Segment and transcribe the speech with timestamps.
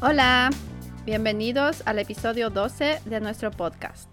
[0.00, 0.50] Hola.
[1.04, 4.08] Bienvenidos al episodio 12 de nuestro podcast.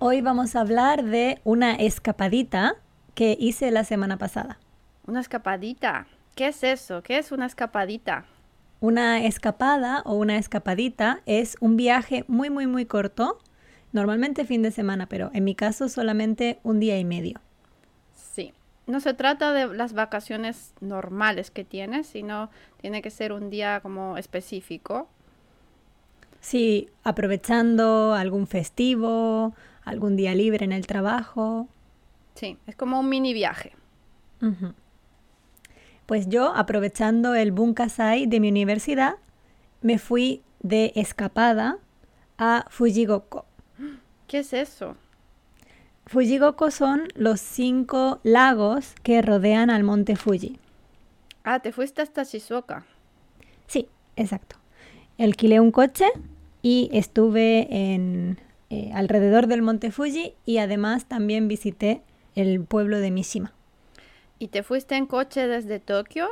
[0.00, 2.74] Hoy vamos a hablar de una escapadita
[3.14, 4.58] que hice la semana pasada.
[5.06, 6.08] Una escapadita.
[6.34, 7.04] ¿Qué es eso?
[7.04, 8.24] ¿Qué es una escapadita?
[8.80, 13.38] Una escapada o una escapadita es un viaje muy muy muy corto,
[13.92, 17.40] normalmente fin de semana, pero en mi caso solamente un día y medio.
[18.14, 18.52] Sí.
[18.88, 23.78] No se trata de las vacaciones normales que tienes, sino tiene que ser un día
[23.80, 25.08] como específico.
[26.40, 29.54] Sí, aprovechando algún festivo,
[29.84, 31.68] algún día libre en el trabajo.
[32.34, 33.72] Sí, es como un mini viaje.
[36.06, 39.16] Pues yo, aprovechando el Bunkasai de mi universidad,
[39.82, 41.78] me fui de escapada
[42.38, 43.44] a Fujigoko.
[44.26, 44.96] ¿Qué es eso?
[46.06, 50.58] Fujigoko son los cinco lagos que rodean al monte Fuji.
[51.44, 52.84] Ah, te fuiste hasta Shizuoka.
[53.66, 54.56] Sí, exacto.
[55.20, 56.06] Alquilé un coche
[56.62, 58.38] y estuve en
[58.70, 62.00] eh, alrededor del monte Fuji y además también visité
[62.34, 63.52] el pueblo de Mishima.
[64.38, 66.28] ¿Y te fuiste en coche desde Tokio?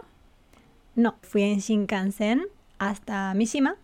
[0.95, 2.47] No, fui en Shinkansen
[2.79, 3.77] hasta Mishima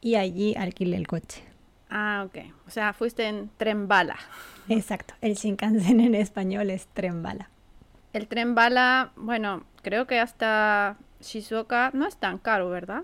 [0.00, 1.42] y allí alquilé el coche.
[1.90, 2.38] Ah, ok.
[2.66, 4.16] O sea, fuiste en tren bala.
[4.68, 7.50] Exacto, el Shinkansen en español es tren bala.
[8.14, 13.02] El tren bala, bueno, creo que hasta Shizuoka no es tan caro, ¿verdad?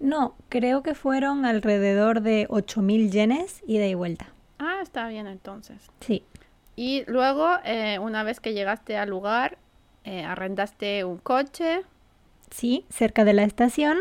[0.00, 4.28] No, creo que fueron alrededor de 8.000 yenes ida y vuelta.
[4.58, 5.76] Ah, está bien entonces.
[6.00, 6.24] Sí,
[6.76, 9.58] Y luego, eh, una vez que llegaste al lugar,
[10.04, 11.82] eh, arrendaste un coche.
[12.50, 13.98] sí, cerca de la estación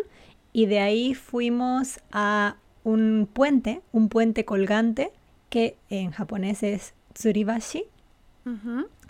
[0.53, 5.11] y de ahí fuimos a un puente, un puente colgante
[5.49, 7.85] que en japonés es tsuribashi,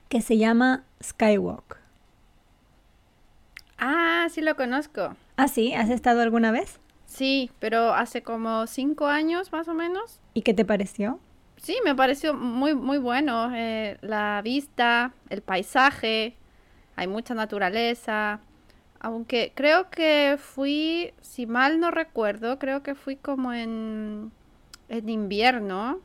[0.09, 1.77] que se llama Skywalk.
[3.77, 5.15] Ah, sí lo conozco.
[5.37, 5.73] ¿Ah, sí?
[5.73, 6.79] ¿Has estado alguna vez?
[7.05, 10.19] Sí, pero hace como cinco años más o menos.
[10.33, 11.19] ¿Y qué te pareció?
[11.57, 13.51] Sí, me pareció muy, muy bueno.
[13.55, 16.35] eh, la vista, el paisaje,
[16.95, 18.39] hay mucha naturaleza.
[18.99, 24.31] Aunque creo que fui, si mal no recuerdo, creo que fui como en,
[24.89, 25.99] en invierno.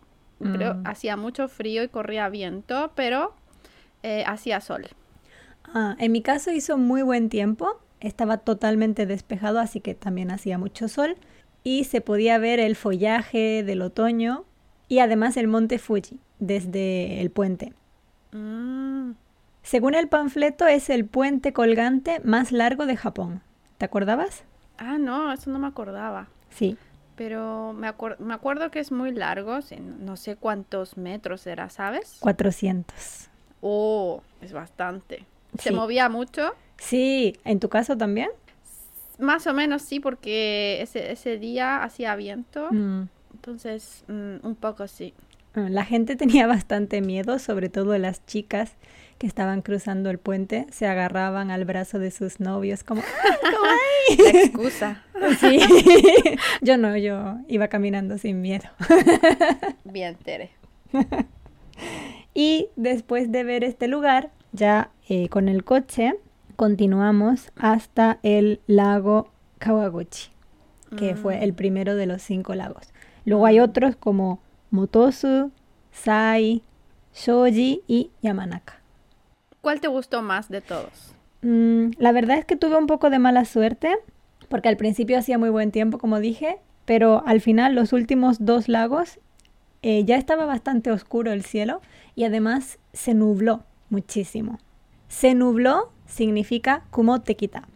[0.53, 0.87] Creo, Mm.
[0.87, 3.35] hacía mucho frío y corría viento, pero
[4.03, 4.89] eh, hacía sol.
[5.65, 10.59] Ah, en mi caso hizo muy buen tiempo, estaba totalmente despejado, así que también hacía
[10.59, 11.17] mucho sol
[11.65, 14.45] y se podía ver el follaje del otoño
[14.89, 17.73] y además el monte Fuji desde el puente.
[18.33, 19.13] Mm,
[19.63, 23.43] Según el panfleto es el puente colgante más largo de Japón.
[23.79, 24.45] ¿Te acordabas?
[24.79, 26.29] Ah, no, eso no me acordaba.
[26.51, 26.77] Sí.
[27.15, 29.61] Pero me, me acuerdo que es muy largo,
[30.01, 32.17] no sé cuántos metros era, ¿sabes?
[32.21, 33.29] 400.
[33.61, 35.25] Oh, es bastante.
[35.59, 35.75] ¿Se Sí.
[35.75, 36.53] movía mucho?
[36.79, 38.29] Sí, ¿en tu caso también?
[39.19, 43.09] Más o menos sí, porque ese, ese día hacía viento, Mm.
[43.35, 45.15] entonces mm, un poco sí.
[45.55, 48.73] Ah, La gente tenía bastante miedo, sobre todo las chicas
[49.19, 53.03] que estaban cruzando el puente, se agarraban al brazo de sus novios como,
[54.11, 55.03] ¡ay, La excusa.
[55.39, 55.61] Sí.
[56.63, 58.65] Yo no, yo iba caminando sin miedo.
[59.85, 60.51] Bien, Tere.
[62.35, 66.15] Y después de ver este lugar, ya eh, con el coche,
[66.57, 70.31] continuamos hasta el lago Kawaguchi,
[70.97, 72.93] que fue el primero de los cinco lagos.
[73.25, 74.41] Luego hay otros como
[74.71, 75.51] Motosu,
[75.91, 76.63] Sai,
[77.15, 78.81] Shoji y Yamanaka.
[79.61, 81.15] ¿Cuál te gustó más de todos?
[81.43, 83.97] Mm, la verdad es que tuve un poco de mala suerte,
[84.49, 88.69] porque al principio hacía muy buen tiempo, como dije, pero al final los últimos dos
[88.69, 89.19] lagos
[89.83, 91.81] eh, ya estaba bastante oscuro el cielo
[92.15, 94.59] y además se nubló muchísimo.
[95.09, 97.69] Se nubló significa como te quita.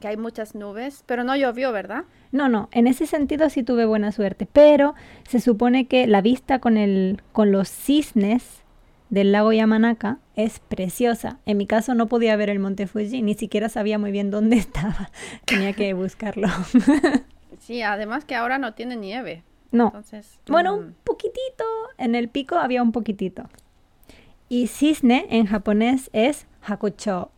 [0.00, 2.04] Que hay muchas nubes, pero no llovió, ¿verdad?
[2.32, 4.94] No, no, en ese sentido sí tuve buena suerte, pero
[5.28, 8.64] se supone que la vista con, el, con los cisnes
[9.08, 11.38] del lago Yamanaka es preciosa.
[11.46, 14.56] En mi caso no podía ver el monte Fuji, ni siquiera sabía muy bien dónde
[14.66, 15.10] estaba.
[15.44, 16.48] Tenía que buscarlo.
[17.60, 19.42] Sí, además que ahora no tiene nieve.
[19.70, 21.64] no, Entonces, bueno, mm, un poquitito,
[21.96, 23.44] en el pico había un poquitito.
[24.48, 27.30] Y cisne en japonés es hakucho.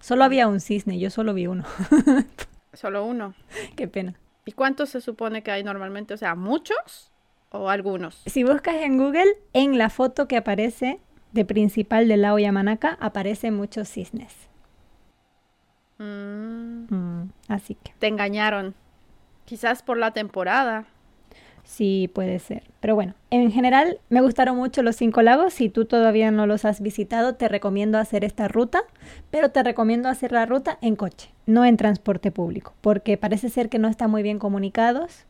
[0.00, 1.64] Solo había un cisne, yo solo vi uno.
[2.72, 3.34] solo uno.
[3.76, 4.14] Qué pena.
[4.44, 6.14] ¿Y cuántos se supone que hay normalmente?
[6.14, 7.12] O sea, ¿muchos
[7.50, 8.22] o algunos?
[8.26, 11.00] Si buscas en Google, en la foto que aparece
[11.32, 14.34] de principal del lago Yamanaka, aparecen muchos cisnes.
[15.98, 16.48] Mm,
[16.88, 18.74] Mm, así que te engañaron.
[19.44, 20.86] Quizás por la temporada.
[21.68, 22.62] Sí puede ser.
[22.80, 25.52] Pero bueno, en general me gustaron mucho los cinco lagos.
[25.52, 28.82] Si tú todavía no los has visitado, te recomiendo hacer esta ruta,
[29.30, 31.30] pero te recomiendo hacer la ruta en coche.
[31.46, 35.24] no en transporte público, porque parece ser que no están muy bien comunicados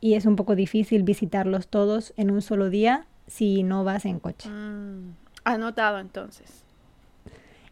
[0.00, 4.20] y es un poco difícil visitarlos todos en un solo día si no vas en
[4.20, 4.48] coche.
[4.48, 5.14] Mm,
[5.44, 6.62] anotado entonces.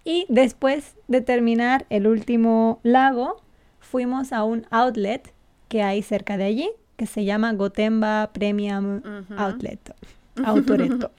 [0.04, 3.42] Y después de terminar el último lago,
[3.80, 5.32] fuimos a un outlet
[5.68, 9.02] que hay cerca de allí, que se llama Gotemba Premium
[9.36, 9.94] Outlet.
[10.44, 11.10] Autoreto.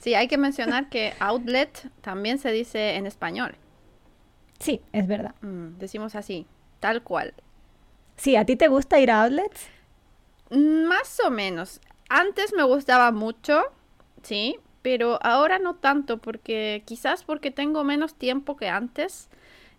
[0.00, 3.54] sí, hay que mencionar que outlet también se dice en español.
[4.58, 5.34] Sí, es verdad.
[5.42, 6.46] Mm, decimos así,
[6.80, 7.34] tal cual.
[8.16, 9.68] Sí, ¿a ti te gusta ir a outlets?
[10.50, 11.80] Mm, más o menos.
[12.08, 13.62] Antes me gustaba mucho,
[14.22, 19.28] sí, pero ahora no tanto porque quizás porque tengo menos tiempo que antes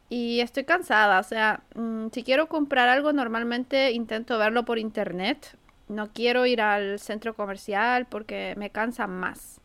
[0.10, 1.20] y estoy cansada.
[1.20, 5.58] O sea, mm, si quiero comprar algo normalmente intento verlo por internet.
[5.90, 9.62] No quiero ir al centro comercial porque me cansa más.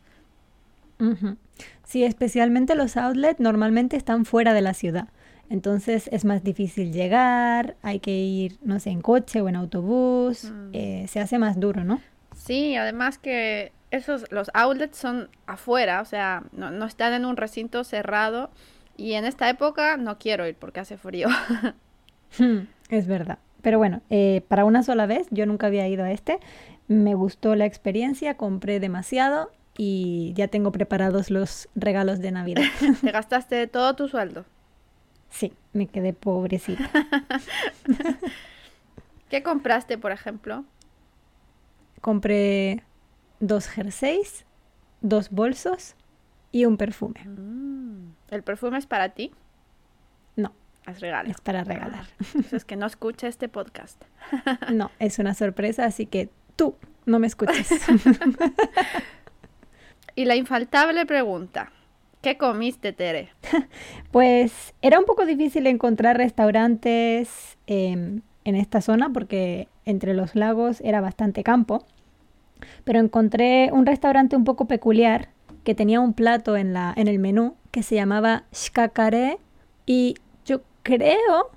[1.83, 5.09] Sí, especialmente los outlets normalmente están fuera de la ciudad.
[5.49, 10.45] Entonces es más difícil llegar, hay que ir, no sé, en coche o en autobús,
[10.45, 10.69] mm.
[10.73, 12.01] eh, se hace más duro, ¿no?
[12.35, 17.83] Sí, además que esos, los outlets son afuera, o sea, no, están en un recinto
[17.83, 18.49] cerrado
[18.95, 21.27] y en esta época no quiero ir porque hace frío.
[22.89, 23.39] es verdad.
[23.61, 26.39] Pero bueno, eh, para una sola vez, yo nunca había ido a este,
[26.87, 32.63] me gustó la experiencia, compré demasiado y ya tengo preparados los regalos de Navidad.
[33.01, 34.45] ¿Te gastaste todo tu sueldo?
[35.29, 36.89] Sí, me quedé pobrecita.
[39.29, 40.65] ¿Qué compraste, por ejemplo?
[42.01, 42.83] Compré
[43.39, 44.45] dos jerseys,
[45.01, 45.95] dos bolsos
[46.53, 47.19] y un perfume.
[47.25, 49.31] Mm, ¿El perfume es para ti?
[50.37, 50.53] No.
[50.87, 51.29] Es regalo.
[51.29, 52.05] Es para regalar.
[52.21, 54.01] Ah, es que no escucha este podcast.
[54.73, 57.69] no, es una sorpresa, así que tú no me escuches.
[60.15, 61.71] Y la infaltable pregunta,
[62.21, 63.29] ¿qué comiste, Tere?
[64.11, 70.81] pues era un poco difícil encontrar restaurantes em, en esta zona porque entre los lagos
[70.81, 71.83] era bastante campo,
[72.83, 75.29] pero encontré un restaurante un poco peculiar
[75.63, 79.37] que tenía un plato en, la, en el menú que se llamaba shkakare
[79.85, 80.15] y
[80.45, 81.51] yo creo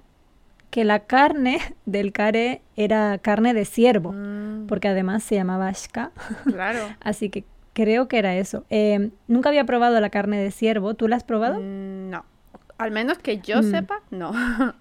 [0.71, 4.67] que la carne del caré era carne de ciervo, mm.
[4.67, 6.13] porque además se llamaba shka.
[6.45, 6.81] Claro.
[7.01, 7.45] Así que
[7.77, 8.65] Creo que era eso.
[8.71, 10.95] Em, nunca había probado la carne de ciervo.
[10.95, 11.61] ¿Tú la has probado?
[11.61, 12.25] Mm, no.
[12.79, 13.71] Al menos que yo mm.
[13.71, 14.33] sepa, no.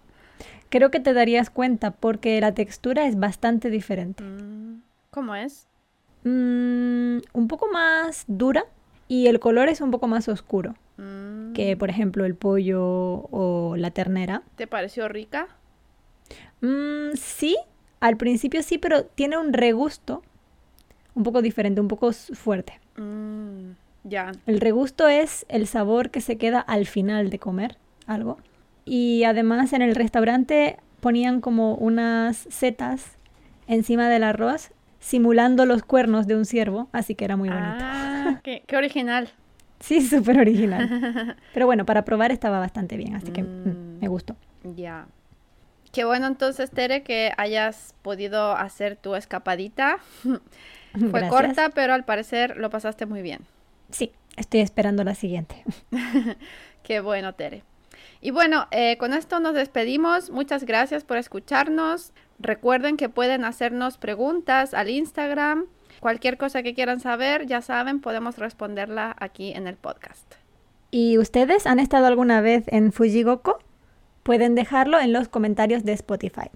[0.70, 4.24] Creo que te darías cuenta porque la textura es bastante diferente.
[5.12, 5.68] ¿Cómo es?
[6.24, 8.66] un poco más dura
[9.08, 10.76] y el color es un poco más oscuro
[11.54, 14.44] que, por ejemplo, el pollo o la ternera.
[14.56, 15.48] ¿Te pareció rica?
[17.16, 17.56] sí,
[18.00, 20.24] al principio sí, pero tiene un regusto
[21.14, 22.80] un poco diferente, un poco fuerte.
[22.98, 23.72] Mm,
[24.04, 24.32] ya.
[24.48, 28.38] El regusto es el sabor que se queda al final de comer algo.
[28.84, 33.18] Y además en el restaurante ponían como unas setas
[33.68, 34.72] encima del arroz
[35.06, 37.78] simulando los cuernos de un ciervo, así que era muy bonito.
[37.80, 39.30] Ah, qué, original.
[39.80, 41.38] sí, súper original.
[41.54, 44.36] Pero bueno, para probar estaba bastante bien, así que mm, mm, me gustó.
[44.64, 45.06] Ya.
[45.92, 50.00] Qué bueno entonces, Tere, que hayas podido hacer tu escapadita.
[51.12, 53.42] Fue corta, pero al parecer lo pasaste muy bien.
[53.92, 55.62] Sí, estoy esperando la siguiente.
[56.84, 57.64] Qué bueno, Tere.
[58.22, 60.30] Y bueno, eh, con esto nos despedimos.
[60.30, 62.14] Muchas gracias por escucharnos.
[62.40, 65.66] Recuerden que pueden hacernos preguntas al Instagram.
[66.00, 70.36] Cualquier cosa que quieran saber, ya saben, podemos responderla aquí en el podcast.
[70.92, 73.60] ¿Y ustedes han estado alguna vez en Fujigoko?
[74.24, 76.50] Pueden dejarlo en los comentarios de Spotify.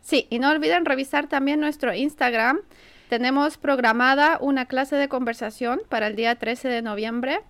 [0.00, 2.60] Sí, y no olviden revisar también nuestro Instagram
[3.08, 7.40] tenemos programada una clase de conversación para el día 13 de noviembre.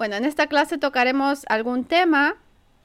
[0.00, 2.36] Bueno, en esta clase tocaremos algún tema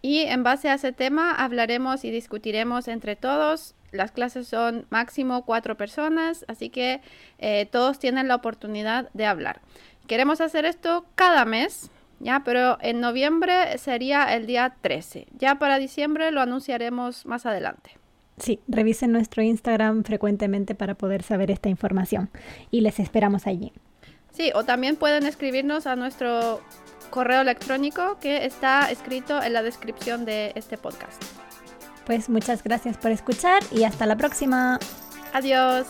[0.01, 3.73] y en base a ese tema hablaremos y discutiremos entre todos.
[3.93, 6.99] Las clases son máximo cuatro personas, así que
[7.39, 9.61] eh, todos tienen la oportunidad de hablar.
[10.07, 15.27] Queremos hacer esto cada mes, ya, pero en noviembre sería el día 13.
[15.39, 17.91] Ya para diciembre lo anunciaremos más adelante.
[18.39, 22.29] Sí, revisen nuestro Instagram frecuentemente para poder saber esta información
[22.71, 23.71] y les esperamos allí.
[24.33, 26.59] Sí, o también pueden escribirnos a nuestro
[27.09, 31.23] correo electrónico que está escrito en la descripción de este podcast.
[32.05, 34.79] Pues muchas gracias por escuchar y hasta la próxima.
[35.33, 35.87] Adiós.